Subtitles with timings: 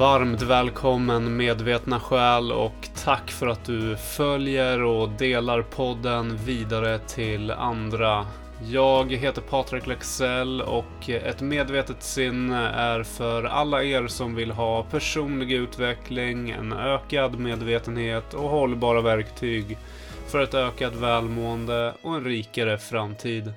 [0.00, 7.50] Varmt välkommen medvetna själ och tack för att du följer och delar podden vidare till
[7.50, 8.26] andra.
[8.70, 14.82] Jag heter Patrik Lexell och ett medvetet sinne är för alla er som vill ha
[14.82, 19.78] personlig utveckling, en ökad medvetenhet och hållbara verktyg
[20.28, 23.52] för ett ökat välmående och en rikare framtid.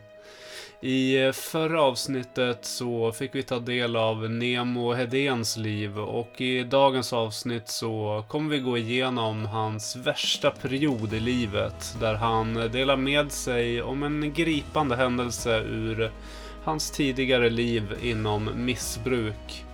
[0.85, 6.63] I eh, förra avsnittet så fick vi ta del av Nemo Hedéns liv och i
[6.63, 12.97] dagens avsnitt så kommer vi gå igenom hans värsta period i livet där han delar
[12.97, 16.11] med sig om en gripande händelse ur
[16.63, 19.65] hans tidigare liv inom missbruk.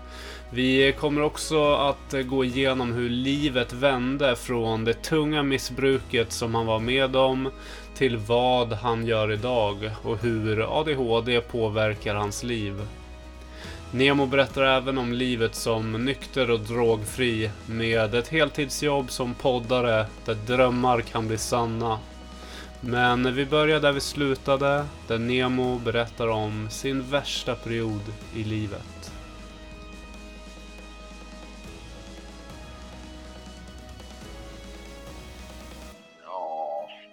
[0.52, 6.66] Vi kommer också att gå igenom hur livet vände från det tunga missbruket som han
[6.66, 7.52] var med om
[7.96, 12.88] till vad han gör idag och hur ADHD påverkar hans liv.
[13.92, 20.36] Nemo berättar även om livet som nykter och drogfri med ett heltidsjobb som poddare där
[20.36, 22.00] drömmar kan bli sanna.
[22.82, 28.02] Men vi börjar där vi slutade, där Nemo berättar om sin värsta period
[28.36, 29.12] i livet.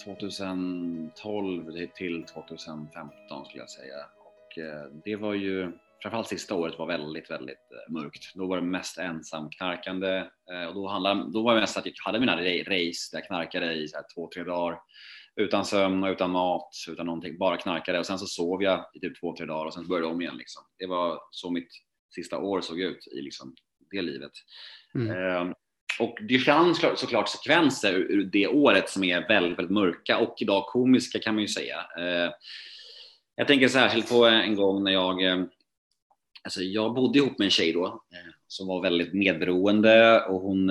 [0.07, 3.97] 2012 till 2015 skulle jag säga.
[4.19, 8.35] Och eh, det var ju, framförallt sista året var väldigt, väldigt eh, mörkt.
[8.35, 10.17] Då var det mest ensamknarkande
[10.53, 13.27] eh, och då, handlade, då var det mest att jag hade mina race där jag
[13.27, 14.79] knarkade i så här två, tre dagar
[15.37, 19.01] utan sömn och utan mat, utan någonting, bara knarkade och sen så sov jag i
[19.01, 20.63] typ två, tre dagar och sen började om igen liksom.
[20.79, 21.69] Det var så mitt
[22.15, 23.55] sista år såg ut i liksom
[23.91, 24.33] det livet.
[24.95, 25.55] Mm.
[25.99, 30.67] Och det fanns såklart sekvenser ur det året som är väldigt, väldigt mörka och idag
[30.67, 31.77] komiska kan man ju säga.
[31.99, 32.31] Eh,
[33.37, 35.45] jag tänker särskilt på en gång när jag, eh,
[36.45, 40.71] alltså jag bodde ihop med en tjej då eh, som var väldigt medberoende och hon,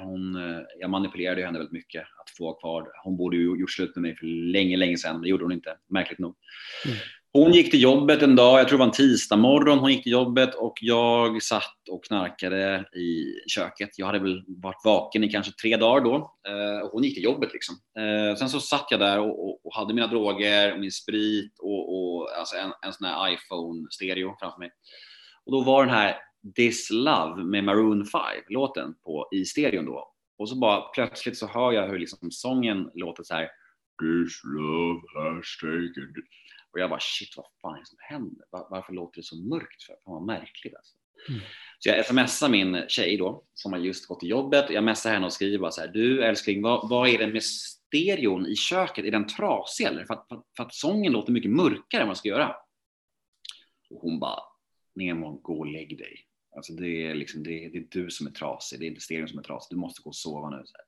[0.00, 0.38] hon,
[0.78, 2.90] jag manipulerade henne väldigt mycket att få kvar.
[3.04, 5.52] Hon borde ju gjort slut med mig för länge, länge sedan, men det gjorde hon
[5.52, 6.34] inte, märkligt nog.
[6.84, 6.98] Mm.
[7.36, 10.02] Hon gick till jobbet en dag, jag tror det var en tisdag morgon, hon gick
[10.02, 13.90] till jobbet och jag satt och knarkade i köket.
[13.96, 16.14] Jag hade väl varit vaken i kanske tre dagar då
[16.48, 17.76] eh, och hon gick till jobbet liksom.
[17.98, 21.58] Eh, sen så satt jag där och, och, och hade mina droger, och min sprit
[21.58, 24.70] och, och alltså en, en sån här iPhone-stereo framför mig.
[25.46, 26.16] Och då var den här
[26.56, 28.94] This Love med Maroon 5 låten
[29.32, 30.12] i stereon då.
[30.38, 33.48] Och så bara plötsligt så hör jag hur liksom sången låter så här
[34.02, 36.14] This love has taken
[36.76, 38.46] och jag bara shit, vad fan är det som händer?
[38.50, 39.92] Var, varför låter det så mörkt för?
[40.04, 40.96] Fan vad märkligt alltså.
[41.28, 41.40] Mm.
[41.78, 44.70] Så jag smsar min tjej då, som har just gått till jobbet.
[44.70, 47.42] Jag messar henne och skriver bara så här, du älskling, vad, vad är det med
[47.42, 49.04] stereon i köket?
[49.04, 50.04] Är den trasig eller?
[50.04, 52.56] För att, för, för att sången låter mycket mörkare än vad den ska göra.
[53.90, 54.40] Och hon bara,
[54.94, 56.26] Nemo, gå och lägg dig.
[56.56, 59.00] Alltså det är, liksom, det, är, det är du som är trasig, det är inte
[59.00, 59.76] stereon som är trasig.
[59.76, 60.62] Du måste gå och sova nu.
[60.64, 60.85] Så här.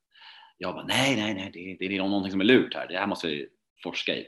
[0.58, 2.88] Jag bara, nej, nej, nej, det, det är någonting som är lurt här.
[2.88, 3.46] Det här måste vi
[3.82, 4.26] forska i.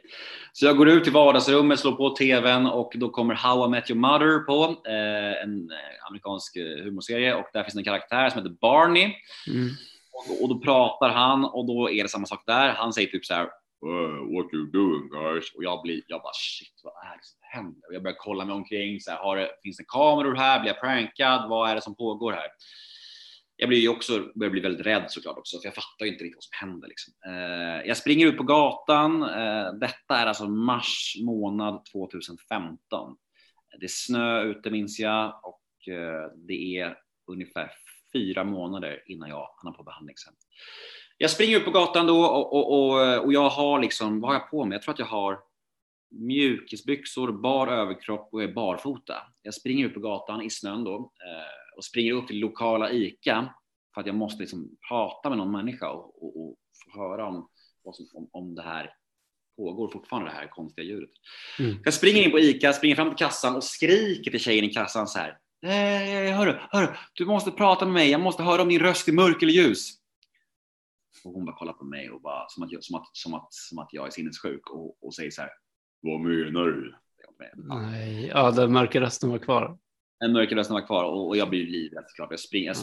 [0.52, 3.90] Så jag går ut till vardagsrummet, slår på tvn och då kommer How I Met
[3.90, 8.42] Your Mother på, eh, en eh, amerikansk eh, humorserie och där finns en karaktär som
[8.42, 9.14] heter Barney.
[9.48, 9.68] Mm.
[10.12, 12.68] Och, och, då pratar han och då är det samma sak där.
[12.68, 13.48] Han säger typ så här
[13.86, 15.54] Uh, what you doing guys?
[15.54, 17.88] Och jag blir, jag bara shit, vad är det som händer?
[17.88, 20.60] Och jag börjar kolla mig omkring, så här, har det, finns det kameror här?
[20.60, 21.48] Blir jag prankad?
[21.48, 22.48] Vad är det som pågår här?
[23.60, 26.24] Jag blir ju också, börjar bli väldigt rädd såklart också, för jag fattar ju inte
[26.24, 26.88] riktigt vad som händer.
[26.88, 27.14] Liksom.
[27.26, 29.22] Eh, jag springer ut på gatan.
[29.22, 33.16] Eh, detta är alltså mars månad 2015.
[33.78, 37.70] Det är snö ute minns jag och eh, det är ungefär
[38.12, 40.34] fyra månader innan jag hamnar på behandlingshem.
[41.18, 44.34] Jag springer ut på gatan då och, och, och, och, jag har liksom, vad har
[44.34, 44.76] jag på mig?
[44.76, 45.38] Jag tror att jag har
[46.10, 49.14] mjukisbyxor, bar överkropp och är barfota.
[49.42, 53.54] Jag springer ut på gatan i snön då eh, och springer upp till lokala ICA
[53.94, 57.48] för att jag måste liksom prata med någon människa och, och, och få höra om,
[58.14, 58.94] om, om det här
[59.56, 61.10] pågår fortfarande det här konstiga ljudet.
[61.58, 61.76] Mm.
[61.84, 65.06] Jag springer in på ICA, springer fram till kassan och skriker till tjejen i kassan
[65.06, 65.38] så här.
[65.62, 69.12] Eh, hörru, hörru, du måste prata med mig, jag måste höra om din röst är
[69.12, 69.90] mörk eller ljus.
[71.24, 73.78] Och hon bara kollar på mig och bara, som, att, som, att, som, att, som
[73.78, 75.50] att jag är sinnessjuk och, och säger så här.
[76.00, 76.94] Vad menar du?
[77.54, 79.78] Nej, ja, den mörka rösten var kvar
[80.24, 82.30] en mörker rösten var kvar och, och jag blir livrädd såklart.
[82.30, 82.76] Jag, spring, jag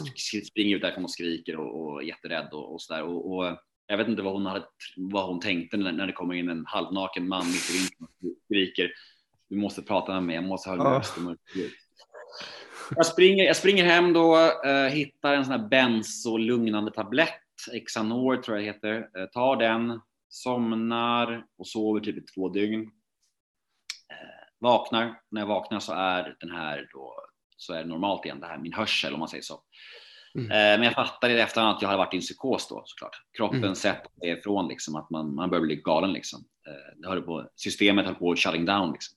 [0.46, 3.02] springer ut därifrån och skriker och, och är jätterädd och, och sådär.
[3.02, 3.56] Och, och,
[3.86, 4.64] jag vet inte vad hon, hade,
[4.96, 8.36] vad hon tänkte när, när det kommer in en halvnaken man mitt i vintern och
[8.44, 8.90] skriker.
[9.48, 10.98] Du måste prata med mig, jag måste höra ja.
[10.98, 11.36] rösten.
[12.96, 17.42] Jag springer, jag springer hem då, äh, hittar en sån här bensolugnande tablett,
[17.86, 22.90] Xanor tror jag det heter, äh, tar den, somnar och sover typ i två dygn.
[24.60, 27.27] Vaknar, när jag vaknar så är den här då
[27.58, 29.60] så är det normalt igen, det här min hörsel om man säger så.
[30.34, 30.50] Mm.
[30.50, 33.16] Eh, men jag fattade i efterhand att jag hade varit i en psykos då såklart.
[33.36, 33.74] Kroppen Mm.
[33.74, 36.40] sett det ifrån liksom att man, man börjar bli galen liksom.
[36.68, 39.16] Eh, det höll på, systemet höll på shutting down liksom.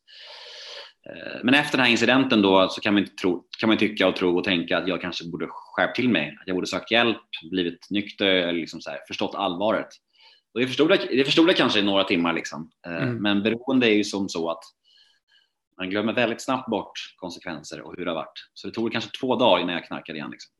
[1.10, 4.08] Eh, Men efter den här incidenten då så kan man, inte tro, kan man tycka
[4.08, 6.92] och tro och tänka att jag kanske borde skärpt till mig, att jag borde sökt
[6.92, 7.22] hjälp,
[7.52, 9.88] blivit nykter eller liksom så här, förstått allvaret.
[10.54, 12.72] Och det förstod, jag, det förstod jag kanske i några timmar liksom.
[12.88, 13.16] Mm.
[13.16, 14.64] Men beroende är ju som så att
[15.82, 18.50] man glömmer väldigt snabbt bort konsekvenser och hur det har varit.
[18.54, 20.32] Så det tog kanske två dagar innan jag knarkade igen.
[20.32, 20.52] Liksom.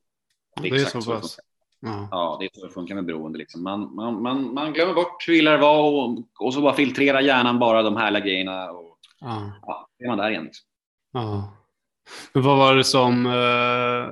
[0.62, 1.38] Det är exakt så det pass.
[1.82, 2.08] Ja.
[2.12, 3.38] Ja, det är så det funkar med beroende.
[3.38, 3.64] Liksom.
[3.64, 7.22] Man, man, man, man glömmer bort hur illa det var och, och så bara filtrerar
[7.22, 9.52] hjärnan bara de härliga grejerna och Ja.
[9.62, 10.44] ja, är man där igen.
[10.44, 10.68] Liksom.
[11.14, 11.58] Ja.
[12.34, 14.08] Men vad var det som eh,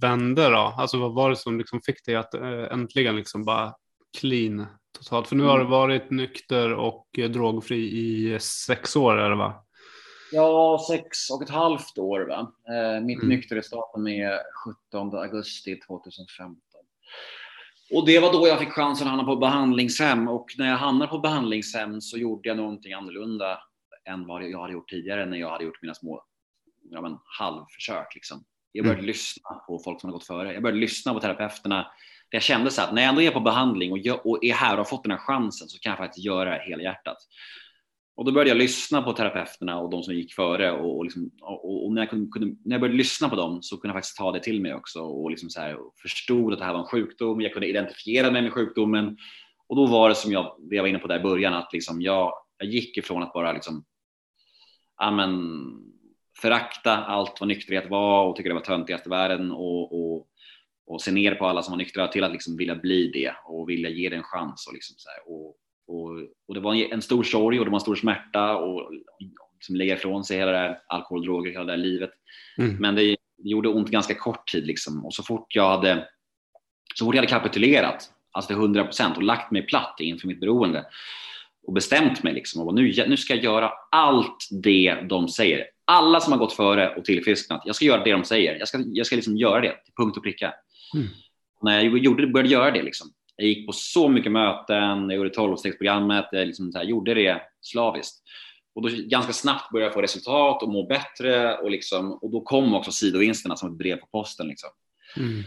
[0.00, 0.74] vände då?
[0.78, 3.74] Alltså vad var det som liksom fick dig att eh, äntligen liksom bara
[4.20, 4.66] clean
[4.98, 5.28] totalt?
[5.28, 5.70] För nu har du Mm.
[5.70, 9.54] varit nykter och eh, drogfri i sex år är det va?
[10.32, 12.20] Ja, sex och ett halvt år.
[12.20, 12.52] Va?
[12.68, 13.28] Eh, mitt Mm.
[13.28, 14.38] nykterhetsdatum är
[14.90, 16.60] 17 augusti 2015.
[17.94, 21.10] Och det var då jag fick chansen att hamna på behandlingshem och när jag hamnade
[21.10, 23.58] på behandlingshem så gjorde jag någonting annorlunda
[24.04, 26.24] än vad jag hade gjort tidigare när jag hade gjort mina små
[26.90, 28.14] ja, men, halvförsök.
[28.14, 28.44] Liksom.
[28.72, 30.52] Jag började lyssna på folk som hade gått före.
[30.52, 31.86] Jag började lyssna på terapeuterna.
[32.30, 34.72] Jag kände så att när jag ändå är på behandling och, jag, och är här
[34.72, 37.16] och har fått den här chansen så kan jag faktiskt göra det helhjärtat.
[38.14, 41.30] Och då började jag lyssna på terapeuterna och de som gick före och, och, liksom,
[41.40, 43.96] och, och när, jag kunde, kunde, när jag började lyssna på dem så kunde jag
[43.96, 46.72] faktiskt ta det till mig också och, liksom så här, och förstod att det här
[46.72, 47.40] var en sjukdom.
[47.40, 49.16] Jag kunde identifiera mig med sjukdomen
[49.66, 51.72] och då var det som jag, det jag var inne på där i början, att
[51.72, 53.84] liksom jag, jag gick ifrån att bara liksom,
[54.96, 55.40] amen,
[56.40, 60.26] förakta allt vad nykterhet var och tycka det var töntigast i världen och, och,
[60.86, 63.68] och se ner på alla som var nyktra till att liksom vilja bli det och
[63.68, 64.66] vilja ge det en chans.
[64.66, 65.56] Och, liksom så här, och,
[65.86, 66.10] och,
[66.48, 68.92] och det var en, stor sorg och det var en stor smärta och
[69.54, 72.10] liksom lägga ifrån sig hela det här alkohol, droger, hela det här livet.
[72.58, 72.76] Mm.
[72.76, 75.04] Men det, det gjorde ont ganska kort tid liksom.
[75.06, 76.08] och så fort jag hade
[76.94, 80.40] så fort jag hade kapitulerat, alltså till 100 procent och lagt mig platt inför mitt
[80.40, 80.84] beroende
[81.66, 85.64] och bestämt mig liksom och bara, nu, nu ska jag göra allt det de säger.
[85.84, 88.58] Alla som har gått före och tillfrisknat, jag ska göra det de säger.
[88.58, 90.54] Jag ska, jag ska liksom göra det till punkt och pricka.
[90.94, 91.08] Mm.
[91.62, 95.30] När jag gjorde, började göra det, liksom, jag gick på så mycket möten, jag gjorde
[95.30, 98.22] 12-stegsprogrammet, jag liksom här, gjorde det slaviskt.
[98.74, 102.40] Och då ganska snabbt började jag få resultat och må bättre och, liksom, och då
[102.40, 104.48] kom också sidovinsterna som ett brev på posten.
[104.48, 104.70] Liksom.
[105.16, 105.42] Mm.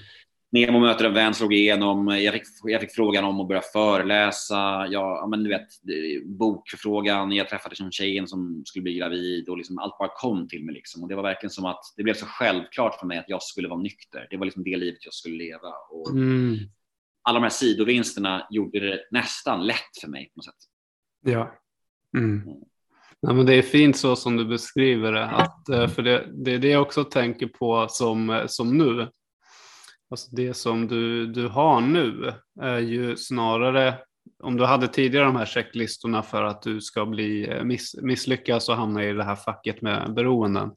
[0.52, 2.08] Nemo möter en vän slog igenom.
[2.08, 4.88] Jag fick, jag fick frågan om att börja föreläsa.
[4.90, 5.68] Jag, ja, men du vet,
[6.26, 7.32] bokförfrågan.
[7.32, 10.76] Jag träffade liksom tjejen som skulle bli gravid och liksom allt bara kom till mig.
[10.76, 11.04] Liksom.
[11.04, 13.68] Och det var verkligen som att det blev så självklart för mig att jag skulle
[13.68, 14.28] vara nykter.
[14.30, 15.70] Det var liksom det livet jag skulle leva.
[15.92, 16.58] Och Mm.
[17.26, 20.56] Alla de här sidovinsterna gjorde det nästan lätt för mig på något sätt.
[21.22, 21.56] Ja.
[22.18, 22.42] Mm.
[23.20, 25.26] Ja, men det är fint så som du beskriver det.
[25.26, 29.08] Att, eh, för det, det är det jag också tänker på som, eh, som nu.
[30.10, 33.98] Alltså det som du, du har nu är ju snarare,
[34.44, 38.70] om du hade tidigare de här checklistorna för att du ska bli eh, miss, misslyckas
[38.70, 40.72] och hamna i det här facket med beroenden,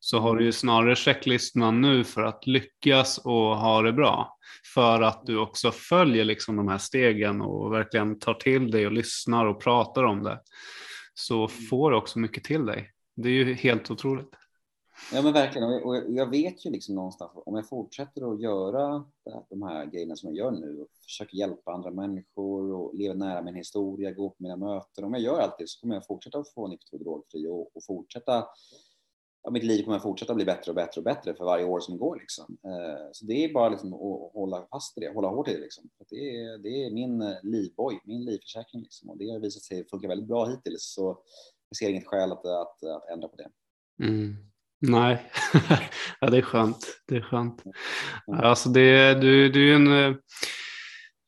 [0.00, 4.36] så har du ju snarare checklistorna nu för att lyckas och ha det bra.
[4.74, 8.92] För att du också följer liksom de här stegen och verkligen tar till dig och
[8.92, 10.40] lyssnar och pratar om det.
[11.14, 12.90] Så får du också mycket till dig.
[13.16, 14.34] Det är ju helt otroligt.
[15.12, 19.04] Ja men verkligen, och jag, vet ju liksom någonstans om jag fortsätter att göra
[19.50, 23.42] de här grejerna som jag gör nu och försöker hjälpa andra människor och leva nära
[23.42, 25.04] min historia, gå på mina möten.
[25.04, 27.76] Om jag gör allt det så kommer jag fortsätta att få nykter och drogfri och,
[27.76, 28.46] och fortsätta
[29.42, 31.80] ja, mitt liv kommer att fortsätta bli bättre och bättre och bättre för varje år
[31.80, 32.16] som går.
[32.16, 32.58] Liksom.
[32.64, 35.60] Eh, så det är bara liksom att hålla fast i det, hålla hårt i det.
[35.60, 35.90] Liksom.
[36.10, 38.82] Det, är, det är min eh, livboj, min livförsäkring.
[38.82, 39.10] Liksom.
[39.10, 40.94] Och det har visat sig funka väldigt bra hittills.
[40.94, 41.18] Så
[41.68, 43.50] jag ser inget skäl att, att, att ändra på det.
[44.06, 44.36] Mm.
[44.82, 45.30] Nej,
[46.20, 47.00] ja, det är skönt.
[47.06, 47.62] Det är skönt.
[48.26, 50.16] Alltså det, du, du är en, eh,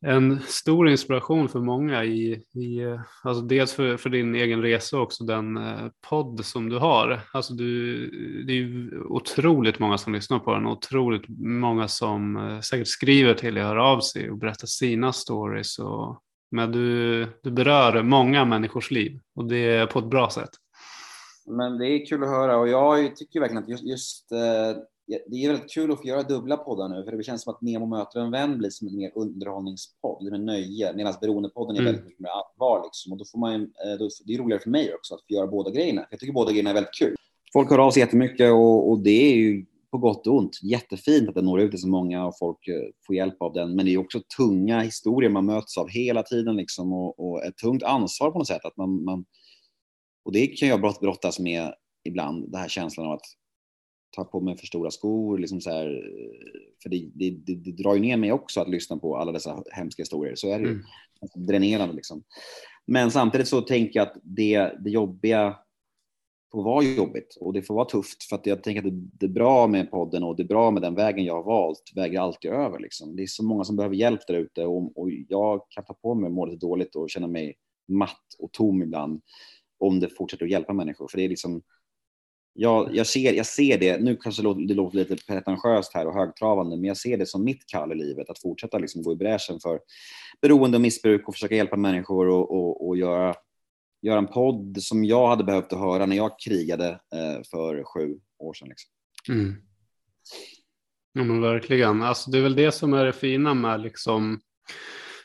[0.05, 4.97] en stor inspiration för många i, i eh, alltså dels för, för din egen resa
[4.97, 7.21] och också den eh, podd som du har.
[7.33, 8.07] Alltså du,
[8.47, 12.89] det är ju otroligt många som lyssnar på den och otroligt många som eh, säkert
[12.89, 15.79] skriver till dig, hör av sig och berättar sina stories.
[15.79, 20.51] Och, men du, du berör många människors liv och det är på ett bra sätt.
[21.47, 24.33] Men det är kul att höra och jag tycker verkligen att just, just
[25.27, 27.63] det är väldigt kul att få göra dubbla poddar nu för det känns som att
[27.63, 31.93] Nemo möter en vän blir som en mer underhållningspodd, med nöje, medan Beroendepodden är Mm.
[31.93, 33.13] väldigt mycket mer allvar liksom.
[33.13, 35.47] Och då får man, eh, då, det är roligare för mig också att få göra
[35.47, 36.07] båda grejerna.
[36.11, 37.17] Jag tycker båda grejerna är väldigt kul.
[37.53, 41.29] Folk hör av sig jättemycket och, och det är ju på gott och ont jättefint
[41.29, 42.75] att den når ut till så många och folk eh,
[43.07, 43.77] får hjälp av den.
[43.77, 47.57] Men det är också tunga historier man möts av hela tiden liksom och, och ett
[47.57, 48.65] tungt ansvar på något sätt.
[48.65, 49.25] Att man, man,
[50.25, 53.21] och det kan jag brott- brottas med ibland, den här känslan av att
[54.17, 55.39] ta på mig för stora skor.
[55.39, 56.03] Liksom så här,
[56.83, 59.63] för det, det, det, det drar ju ner mig också att lyssna på alla dessa
[59.71, 60.35] hemska historier.
[60.35, 60.71] Så är det ju.
[60.71, 60.85] Mm.
[61.35, 62.23] Dränerande liksom.
[62.87, 65.57] Men samtidigt så tänker jag att det, det jobbiga
[66.53, 69.27] får vara jobbigt och det får vara tufft för att jag tänker att det, det,
[69.27, 72.21] är bra med podden och det är bra med den vägen jag har valt väger
[72.21, 72.79] alltid över.
[72.79, 73.17] Liksom.
[73.17, 76.15] Det är så många som behöver hjälp där ute och, och jag kan ta på
[76.15, 77.55] mig att må lite dåligt och känna mig
[77.89, 79.23] matt och tom ibland
[79.79, 81.09] om det fortsätter att hjälpa människor.
[81.09, 81.63] För det är liksom,
[82.55, 86.07] jag, jag, ser, jag ser det, nu kanske det låter, det låter lite pretentiöst här
[86.07, 89.13] och högtravande, men jag ser det som mitt kall i livet, att fortsätta liksom gå
[89.13, 89.81] i bräschen för
[90.41, 93.35] beroende och missbruk och försöka hjälpa människor och, och, och göra,
[94.03, 98.19] göra en podd som jag hade behövt att höra när jag krigade eh, för sju
[98.39, 98.69] år sedan.
[98.69, 98.91] Liksom.
[99.29, 99.55] Mm.
[101.13, 104.41] Ja men verkligen, alltså, det är väl det som är det fina med liksom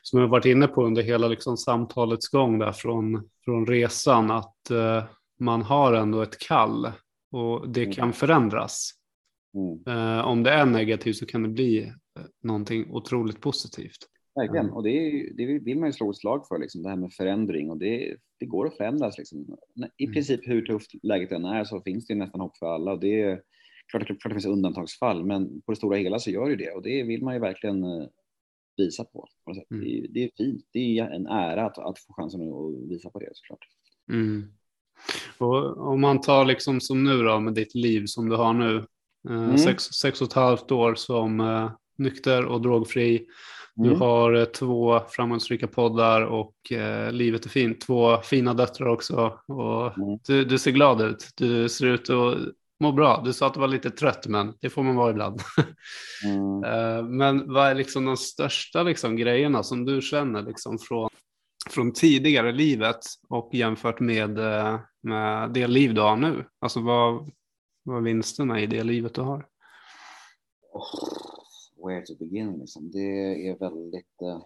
[0.01, 4.69] som jag varit inne på under hela liksom, samtalets gång där från, från resan, att
[4.69, 5.03] eh,
[5.39, 6.91] man har ändå ett kall
[7.37, 7.93] och det mm.
[7.93, 8.91] kan förändras.
[9.53, 9.97] Mm.
[9.97, 11.93] Eh, om det är negativt så kan det bli eh,
[12.43, 13.97] någonting otroligt positivt.
[14.35, 16.95] Verkligen, och det, är, det vill man ju slå ett slag för, liksom, det här
[16.95, 17.69] med förändring.
[17.69, 19.17] Och det, det går att förändras.
[19.17, 19.57] Liksom.
[19.97, 20.13] I mm.
[20.13, 22.91] princip hur tufft läget än är så finns det nästan hopp för alla.
[22.91, 23.41] Och det är
[23.91, 26.71] klart, klart det finns undantagsfall, men på det stora hela så gör det det.
[26.71, 28.07] Och det vill man ju verkligen eh,
[28.77, 29.27] visa på.
[29.45, 29.85] på mm.
[29.85, 30.65] det, det, är fint.
[30.71, 33.65] Det är en ära att, att få chansen att visa på det såklart.
[34.11, 34.56] Mm.
[35.37, 38.85] Och om man tar liksom som nu då med ditt liv som du har nu,
[39.29, 39.57] eh, mm.
[39.57, 43.25] sex, sex och ett halvt år som eh, nykter och drogfri.
[43.75, 44.01] Du mm.
[44.01, 47.81] har eh, två framgångsrika poddar och eh, livet är fint.
[47.81, 49.39] Två fina döttrar också.
[49.47, 50.19] Och mm.
[50.27, 51.29] du, du, ser glad ut.
[51.35, 52.37] Du ser ut att
[52.79, 53.21] må bra.
[53.25, 55.41] Du sa att du var lite trött, men det får man vara ibland.
[56.25, 56.63] Mm.
[56.63, 61.09] eh, men vad är liksom de största liksom, grejerna som du känner liksom, från
[61.77, 66.45] från tidigare livet och jämfört med, eh, med det liv du har nu?
[66.59, 67.31] Alltså vad,
[67.83, 69.45] vad vinsterna i det livet du har?
[71.85, 72.91] where to begin liksom.
[72.91, 74.41] Det är väldigt, eh,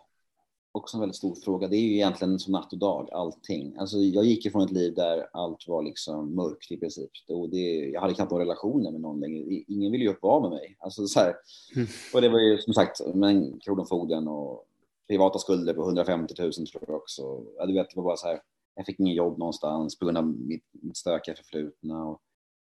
[0.71, 1.67] också en väldigt stor fråga.
[1.67, 3.75] Det är ju egentligen som natt och dag, allting.
[3.77, 7.11] Alltså jag gick ifrån ett liv där allt var liksom mörkt i princip.
[7.27, 9.63] Och det, jag hade knappt några relationer med någon längre.
[9.67, 10.75] Ingen ville ju upp av med mig.
[10.79, 11.35] Alltså så här.
[11.75, 11.88] Mm.
[12.13, 14.65] Och det var ju som sagt, men kronofogden och
[15.12, 17.22] privata skulder på 150 000 tror jag också.
[17.58, 18.39] Ja, du vet, det var bara så här,
[18.75, 22.06] jag fick ingen jobb någonstans på grund av mitt, mitt stökiga förflutna.
[22.06, 22.22] Och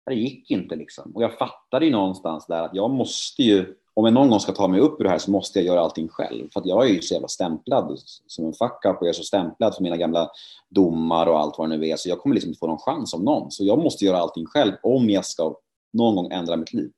[0.07, 1.13] det gick inte liksom.
[1.15, 4.53] Och jag fattade ju någonstans där att jag måste ju, om jag någon gång ska
[4.53, 6.49] ta mig upp ur det här så måste jag göra allting själv.
[6.53, 9.13] För att jag är ju så jävla stämplad som en fuck up och jag är
[9.13, 10.31] så stämplad för mina gamla
[10.71, 11.97] domar och allt vad det nu är.
[11.97, 13.51] Så jag kommer liksom inte få någon chans om någon.
[13.51, 15.57] Så jag måste göra allting själv om jag ska
[15.93, 16.93] någon gång ändra mitt liv.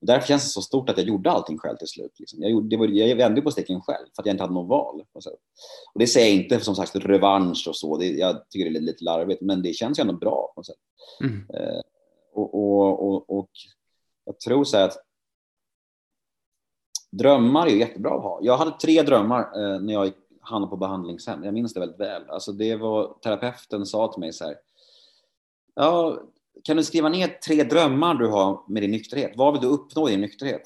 [0.00, 2.12] Och därför känns det så stort att jag gjorde allting själv till slut.
[2.18, 2.42] Liksom.
[2.42, 4.68] Jag, gjorde, det var, jag vände på steken själv för att jag inte hade något
[4.68, 5.04] val.
[5.92, 8.80] Och det säger jag inte som sagt revansch och så, det, jag tycker det är
[8.80, 10.76] lite larvigt, men det känns ju ändå bra på något sätt.
[11.20, 11.46] Mm.
[11.54, 11.80] Eh,
[12.32, 13.50] och, och, och, och,
[14.24, 14.98] jag tror så här att
[17.10, 18.38] drömmar är jättebra att ha.
[18.42, 21.44] Jag hade tre drömmar eh, när jag hamnade på behandlingshem.
[21.44, 22.22] Jag minns det väldigt väl.
[22.28, 24.56] Alltså det var terapeuten sa till mig så här.
[25.74, 26.22] Ja,
[26.64, 29.32] kan du skriva ner tre drömmar du har med din nykterhet?
[29.36, 30.62] Vad vill du uppnå i din nykterhet?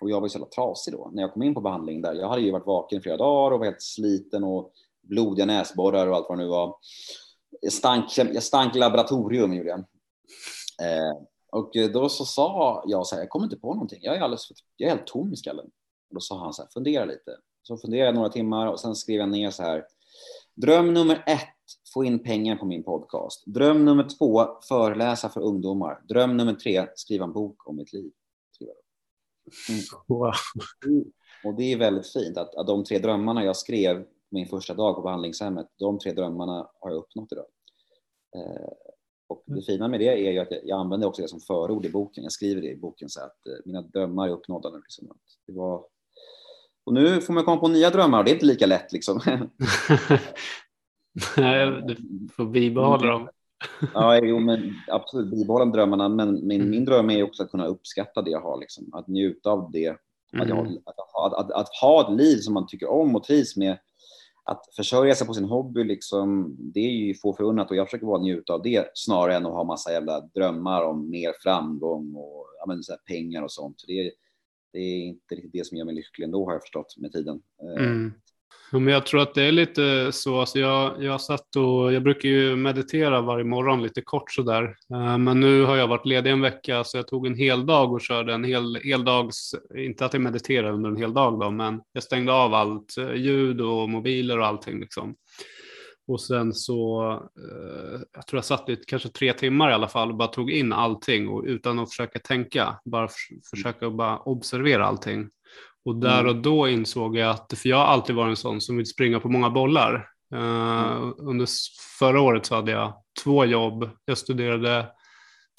[0.00, 2.14] Och jag var ju så jävla trasig då när jag kom in på behandling där.
[2.14, 6.16] Jag hade ju varit vaken flera dagar och var helt sliten och blodiga näsborrar och
[6.16, 6.76] allt vad det nu var.
[7.60, 9.78] Jag stank, jag stank laboratorium gjorde jag.
[10.82, 11.16] Eh,
[11.52, 13.98] och då så sa jag så här, jag kommer inte på någonting.
[14.02, 15.66] Jag är alldeles, jag är helt tom i skallen.
[16.08, 17.36] Och då sa han så här, fundera lite.
[17.62, 19.84] Så funderade jag några timmar och sen skrev jag ner så här.
[20.60, 21.48] Dröm nummer ett
[21.94, 23.46] få in pengar på min podcast.
[23.46, 26.02] Dröm nummer två, föreläsa för ungdomar.
[26.08, 28.12] Dröm nummer tre, skriva en bok om mitt liv.
[29.68, 29.80] Mm.
[30.06, 30.32] Wow.
[31.44, 34.96] Och det är väldigt fint att, att de tre drömmarna jag skrev min första dag
[34.96, 37.46] på behandlingshemmet, de tre drömmarna har jag uppnått idag.
[38.36, 38.68] Eh,
[39.26, 41.86] och det fina med det är ju att jag, jag använder också det som förord
[41.86, 42.22] i boken.
[42.22, 44.78] Jag skriver det i boken så att eh, mina drömmar är uppnådda nu.
[44.78, 45.18] Liksom.
[45.46, 45.86] Det var...
[46.88, 49.20] Och nu får man komma på nya drömmar och det är inte lika lätt liksom.
[51.36, 51.96] Nej, du
[52.36, 53.28] får bibehålla dem.
[53.94, 56.08] ja, jo, men absolut bibehålla drömmarna.
[56.08, 56.70] Men min, mm.
[56.70, 58.90] min dröm är också att kunna uppskatta det jag har, liksom.
[58.92, 59.88] att njuta av det.
[60.32, 60.78] Att, har, mm.
[60.84, 63.78] att, att, att, ha ett liv som man tycker om och trivs med.
[64.44, 68.06] Att försörja sig på sin hobby, liksom, det är ju få förunnat och jag försöker
[68.06, 72.46] bara njuta av det snarare än att ha massa jävla drömmar om mer framgång och
[72.58, 73.84] ja, men, så pengar och sånt.
[73.86, 74.12] Det,
[74.72, 77.40] det är inte riktigt det som gör mig lycklig ändå har jag förstått med tiden.
[77.62, 78.12] Eh, mm.
[78.72, 80.40] Ja, men jag tror att det är lite så.
[80.40, 84.76] Alltså jag, jag satt och jag brukar ju meditera varje morgon lite kort sådär.
[84.94, 87.92] Eh, men nu har jag varit ledig en vecka så jag tog en hel dag
[87.92, 91.50] och körde en hel, hel dags, inte att jag mediterade under en hel dag då,
[91.50, 95.14] men jag stängde av allt eh, ljud och mobiler och allting liksom.
[96.08, 100.10] Och sen så, eh, jag tror jag satt i kanske tre timmar i alla fall
[100.10, 103.16] och bara tog in allting och utan att försöka tänka, bara för,
[103.56, 105.28] försöka bara observera allting.
[105.84, 108.76] Och där och då insåg jag att, för jag har alltid varit en sån som
[108.76, 110.08] vill springa på många bollar.
[110.34, 111.46] Uh, under
[111.98, 114.86] förra året så hade jag två jobb, jag studerade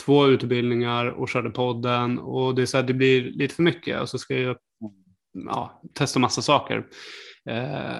[0.06, 2.20] två utbildningar och körde podden.
[2.20, 4.01] Och det är så här, det blir lite för mycket.
[4.01, 4.58] Och så ska jag
[5.34, 6.77] ja, testa massa saker.
[7.50, 8.00] Uh,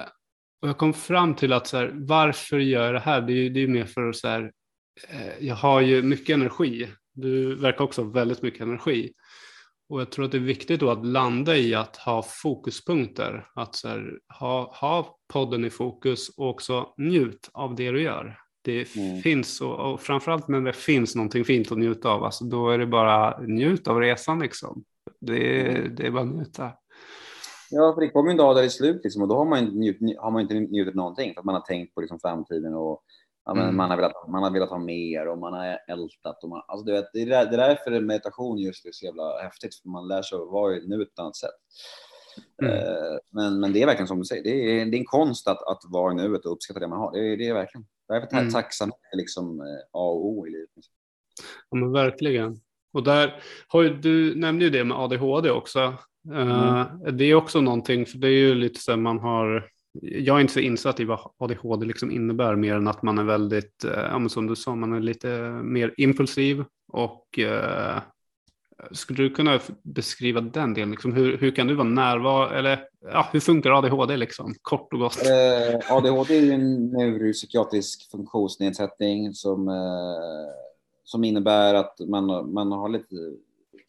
[0.62, 3.22] och jag kom fram till att så här, varför gör jag det här?
[3.22, 4.42] Det är, det är mer för att så här,
[5.13, 6.88] uh, jag har ju mycket energi.
[7.13, 9.13] Du verkar också ha väldigt mycket energi.
[9.89, 13.48] Och jag tror att det är viktigt då att landa i att ha fokuspunkter.
[13.56, 18.39] Att så här, ha, ha podden i fokus och också njut av det du gör.
[18.62, 19.22] Det mm.
[19.22, 22.78] finns, och, och framförallt när det finns någonting fint att njuta av, alltså då är
[22.78, 24.84] det bara njut av resan liksom.
[25.22, 25.96] Det, mm.
[25.96, 26.72] det är bara att njuta.
[27.71, 29.65] Ja, för det kommer en dag där det är slut liksom, och då har man,
[29.65, 33.03] njut, har man inte njutit någonting för att man har tänkt på liksom, framtiden och
[33.45, 33.75] Ja, mm.
[33.75, 36.43] man, har velat, man har velat ha mer och man har ältat.
[36.43, 39.41] Och man, alltså du vet, det, är, det är därför meditation just är så jävla
[39.41, 41.49] häftigt, för man lär sig att vara i nuet på ett annat sätt.
[42.61, 42.73] Mm.
[42.73, 45.47] Eh, men, men det är verkligen som du säger, det är, det är en konst
[45.47, 47.11] att, att vara i nuet och uppskatta det man har.
[47.11, 47.85] Det är, det är verkligen.
[48.07, 48.51] Därför är mm.
[48.51, 50.69] tacksamhet liksom eh, A och O i livet.
[51.69, 52.61] Ja men verkligen.
[52.93, 55.93] Och där har ju, du nämnde ju det med ADHD också.
[56.31, 57.17] Eh, mm.
[57.17, 59.69] det är också någonting, för det är ju lite så man har
[60.01, 63.24] jag är inte så insatt i vad ADHD liksom innebär mer än att man är
[63.24, 68.01] väldigt, eh, som du sa, man är lite mer impulsiv och eh,
[68.91, 70.91] skulle du kunna beskriva den delen?
[70.91, 72.57] Liksom, hur, hur kan du vara närvarande?
[72.57, 74.55] Eller ja, hur funkar ADHD liksom?
[74.62, 75.17] Kort och gott.
[75.25, 80.53] Eh, ADHD är en neuropsykiatrisk funktionsnedsättning som, eh,
[81.03, 83.15] som innebär att man, man har lite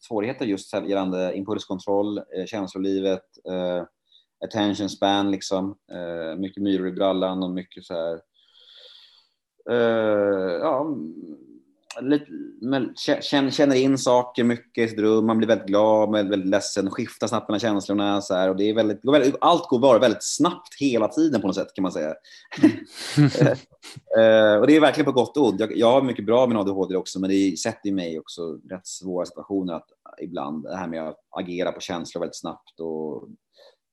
[0.01, 3.83] svårigheter just gällande impulskontroll, eh, känslolivet, eh,
[4.45, 5.77] attention span liksom.
[5.91, 8.21] Eh, mycket myror i brallan och mycket så här.
[9.69, 10.95] Eh, ja,
[11.99, 12.25] lite,
[12.61, 15.25] men, känner in saker mycket i sitt rum.
[15.25, 18.21] Man blir väldigt glad, väldigt, väldigt ledsen, skiftar snabbt mellan känslorna.
[18.21, 21.55] Så här, och det är väldigt, allt går bara väldigt snabbt hela tiden på något
[21.55, 22.15] sätt kan man säga.
[22.61, 23.47] Eh,
[24.17, 25.59] eh, och det är verkligen på gott och ont.
[25.59, 29.25] Jag, jag har mycket bra med ADHD också, men det sätter mig också rätt svåra
[29.25, 29.89] situationer att
[30.21, 33.29] ibland det här med att agera på känslor väldigt snabbt och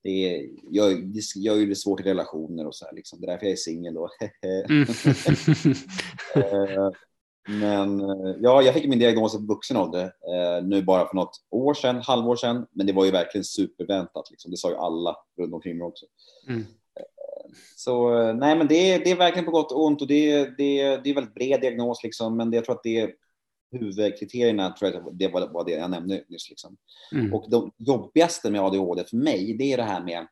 [0.03, 2.93] det gör, det gör ju det svårt i relationer och så här.
[2.93, 3.21] Liksom.
[3.21, 4.09] Det är därför jag är singel då.
[4.69, 4.87] mm.
[7.49, 11.15] Eh, men eh, ja, jag fick min diagnos i vuxen ålder eh, nu bara för
[11.15, 12.67] något år sedan, halvår sedan.
[12.73, 14.31] Men det var ju verkligen superväntat.
[14.31, 14.51] Liksom.
[14.51, 16.07] Det sa ju alla runt omkring mig också.
[16.49, 16.65] Mm.
[17.77, 20.55] Så nej, men det är, det är verkligen på gott och ont och det är,
[20.59, 22.37] det är, det är väldigt bred diagnos liksom.
[22.37, 23.15] Men det, jag tror att det är
[23.71, 26.51] huvudkriterierna tror jag det var, var det jag nämnde nyss.
[26.51, 26.77] Liksom.
[27.13, 27.35] Mm.
[27.35, 30.27] Och de jobbigaste med ADHD för mig, det är det här med,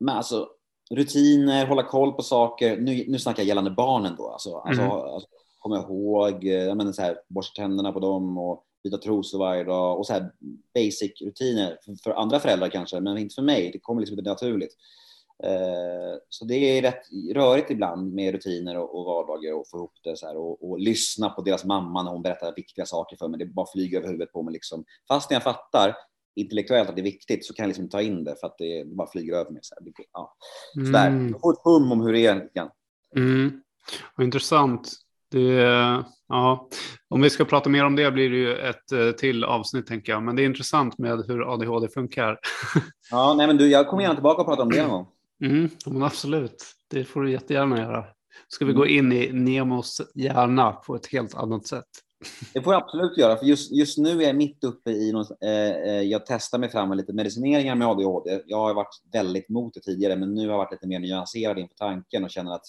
[0.00, 0.48] med alltså,
[0.90, 2.76] rutiner, hålla koll på saker.
[2.76, 4.28] Nu, nu snackar jag gällande barnen då.
[4.28, 4.92] Alltså, alltså mm.
[4.92, 9.38] alltså, alltså komma ihåg, jag menar så här, borsta tänderna på dem och byta trosor
[9.38, 10.32] varje dag och så här
[10.74, 13.70] basic rutiner för, för, andra föräldrar kanske, men inte för mig.
[13.72, 14.76] Det kommer liksom inte naturligt.
[15.44, 17.02] Eh, så det är rätt
[17.34, 20.78] rörigt ibland med rutiner och, och vardagar och få ihop det så här och, och,
[20.78, 23.38] lyssna på deras mamma när hon berättar viktiga saker för mig.
[23.38, 24.84] Det bara flyger över huvudet på mig liksom.
[25.08, 25.96] Fast när jag fattar
[26.36, 28.84] intellektuellt att det är viktigt så kan jag liksom ta in det för att det,
[28.84, 29.60] det bara flyger över mig.
[29.62, 29.92] Så här.
[30.12, 30.34] Ja.
[30.72, 31.08] Så där.
[31.08, 31.28] Mm.
[31.28, 32.48] Jag får ett hum om hur det är.
[33.16, 33.60] Mm.
[34.20, 34.92] Intressant.
[35.30, 36.68] Det, ja,
[37.08, 40.12] om vi ska prata mer om det blir det ju ett eh, till avsnitt tänker
[40.12, 40.22] jag.
[40.22, 42.38] Men det är intressant med hur ADHD funkar.
[43.10, 45.06] Ja, nej, men du, jag kommer gärna tillbaka och prata om det någon gång.
[45.42, 48.04] Mm, men absolut, det får du jättegärna göra.
[48.48, 51.88] Ska vi gå in i Nemos hjärna på ett helt annat sätt?
[52.52, 55.30] Det får jag absolut göra, för just, just nu är jag mitt uppe i något,
[55.40, 58.42] eh, eh, jag testar mig fram med lite medicineringar med ADHD.
[58.46, 61.58] Jag har varit väldigt mot det tidigare, men nu har jag varit lite mer nyanserad
[61.58, 62.66] inför tanken och känner att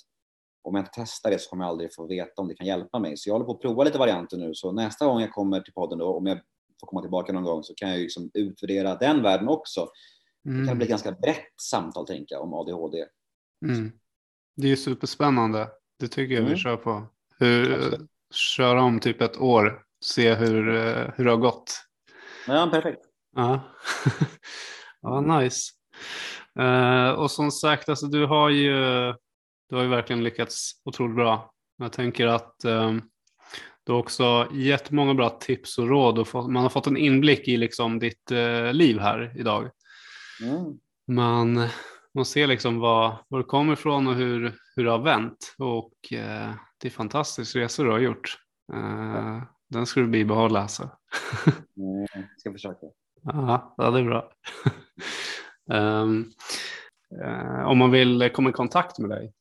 [0.63, 2.99] om jag inte testar det så kommer jag aldrig få veta om det kan hjälpa
[2.99, 3.17] mig.
[3.17, 5.73] Så jag håller på att prova lite varianter nu, så nästa gång jag kommer till
[5.73, 6.39] podden då, om jag
[6.79, 9.87] får komma tillbaka någon gång, så kan jag liksom utvärdera den världen också.
[10.45, 10.61] Mm.
[10.61, 13.05] Det kan bli ett ganska brett samtal, tänker jag, om ADHD.
[13.65, 13.91] Mm.
[14.55, 15.67] Det är superspännande.
[15.99, 16.53] Det tycker jag mm.
[16.53, 17.07] vi kör på.
[17.39, 21.73] Hur, köra om typ ett år, se hur, eh, hur det har gått.
[22.47, 23.01] Ja, perfekt.
[23.35, 23.59] Ja,
[25.01, 25.71] ja nice.
[26.59, 28.73] Uh, och som sagt, alltså, du, har ju,
[29.69, 31.51] du har ju verkligen lyckats otroligt bra.
[31.77, 33.01] Jag tänker att um,
[33.83, 36.97] du har också gett många bra tips och råd och fått, man har fått en
[36.97, 39.69] inblick i liksom ditt uh, liv här idag.
[40.41, 40.79] Mm.
[41.07, 41.67] Man,
[42.13, 45.55] man ser liksom var, var det kommer ifrån och hur, hur det har vänt.
[45.57, 48.38] Och eh, det är fantastisk resa du har gjort.
[48.73, 50.89] Eh, den ska du bibehålla alltså.
[51.77, 52.85] mm, ska försöka.
[53.27, 54.31] Ja, ja det är bra.
[55.71, 56.31] um,
[57.23, 59.33] uh, om man vill komma i kontakt med dig,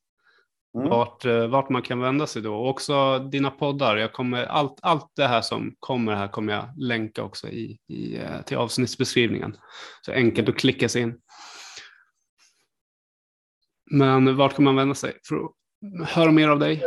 [0.75, 0.88] mm.
[0.88, 2.55] vart, eh, vart man kan vända sig då.
[2.55, 3.97] Och också dina poddar.
[3.97, 8.20] Jag kommer, allt, allt det här som kommer här kommer jag länka också i, i,
[8.47, 9.57] till avsnittsbeskrivningen.
[10.03, 11.20] Så enkelt att klicka sig in.
[13.90, 16.83] Men vart kan man vända sig för att höra mer av dig?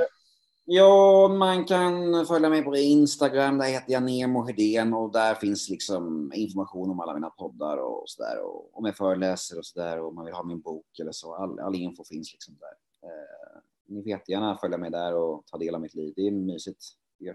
[0.69, 3.57] Ja, man kan följa mig på Instagram.
[3.57, 8.03] Där heter jag Nemo Hedén och där finns liksom information om alla mina poddar och
[8.05, 8.43] så där.
[8.43, 11.35] Och om jag föreläser och så där och man vill ha min bok eller så.
[11.35, 13.09] All, all info finns liksom där.
[13.09, 16.13] Eh, ni får jättegärna följa mig där och ta del av mitt liv.
[16.15, 16.85] Det är mysigt.
[17.17, 17.33] Ja.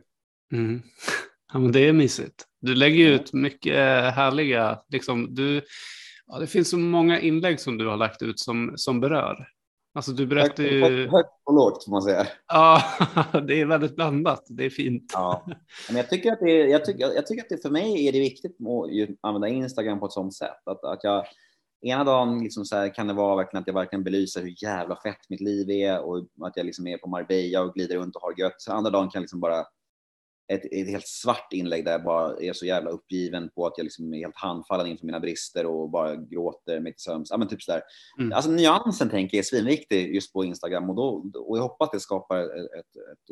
[0.53, 0.83] Mm.
[1.53, 2.47] Ja, men det är mysigt.
[2.61, 3.75] Du lägger ut mycket
[4.15, 5.63] härliga, liksom, du,
[6.27, 9.49] ja, det finns så många inlägg som du har lagt ut som, som berör.
[9.95, 11.09] Alltså du berättar ju...
[11.09, 12.27] Högt och lågt får man säga.
[12.49, 12.83] Ja,
[13.47, 14.47] det är väldigt blandat.
[14.49, 15.13] Det är fint.
[15.15, 15.45] Ja,
[15.89, 18.13] men jag tycker att det, är, jag tycker, jag tycker att det för mig är
[18.13, 20.63] det viktigt att använda Instagram på ett sådant sätt.
[20.67, 21.25] Att, att jag,
[21.83, 24.97] ena dagen liksom så här, kan det vara verkligen att jag verkligen belyser hur jävla
[24.97, 28.23] fett mitt liv är och att jag liksom är på Marbella och glider runt och
[28.23, 28.61] har gött.
[28.61, 29.65] Så andra dagen kan jag liksom bara
[30.53, 33.85] ett, ett helt svart inlägg där jag bara är så jävla uppgiven på att jag
[33.85, 37.31] liksom är helt handfallen inför mina brister och bara gråter mig till sömns.
[37.31, 37.83] Ja, men typ sådär.
[38.19, 38.33] Mm.
[38.33, 41.93] Alltså nyansen tänker jag är svinviktig just på Instagram och, då, och jag hoppas att
[41.93, 43.31] det skapar ett, ett,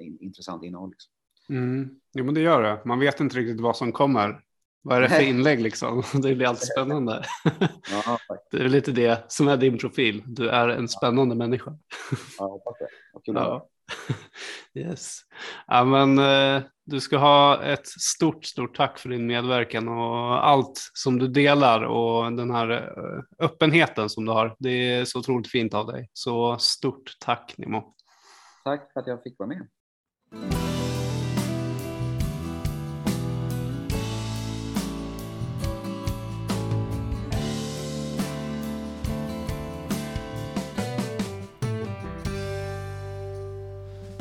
[0.00, 0.90] ett, intressant innehåll.
[0.90, 1.12] Liksom.
[1.48, 1.90] Mm.
[2.12, 2.82] Jo, men det gör det.
[2.84, 4.40] Man vet inte riktigt vad som kommer.
[4.82, 6.02] Vad är det för inlägg liksom?
[6.22, 7.24] Det blir alltid spännande.
[7.90, 8.18] Ja,
[8.50, 10.22] det är lite det som är din profil.
[10.26, 11.78] Du är en spännande människa.
[12.38, 12.88] Ja, hoppas det.
[13.12, 13.68] Vad kul ja.
[14.74, 15.20] Yes.
[15.66, 20.90] Ja, men, eh, du ska ha ett stort, stort tack för din medverkan och allt
[20.92, 24.56] som du delar och den här eh, öppenheten som du har.
[24.58, 26.10] Det är så otroligt fint av dig.
[26.12, 27.94] Så stort tack Nimo.
[28.64, 29.68] Tack för att jag fick vara med.